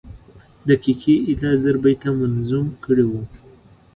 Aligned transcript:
دقیقي 0.67 1.15
ایله 1.27 1.51
زر 1.61 1.75
بیته 1.83 2.09
منظوم 2.19 2.65
کړي 2.83 3.05
وو. 3.09 3.21